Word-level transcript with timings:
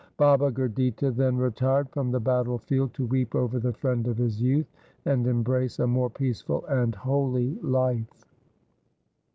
Baba 0.17 0.49
Gurditta 0.49 1.11
then 1.15 1.37
retired 1.37 1.91
from 1.91 2.09
the 2.09 2.19
battle 2.19 2.57
field 2.57 2.91
to 2.95 3.05
weep 3.05 3.35
over 3.35 3.59
the 3.59 3.71
friend 3.73 4.07
of 4.07 4.17
his 4.17 4.41
youth, 4.41 4.65
and 5.05 5.27
embrace 5.27 5.77
a 5.77 5.85
more 5.85 6.09
peaceful 6.09 6.65
and 6.65 6.95
holy 6.95 7.53
life. 7.61 8.07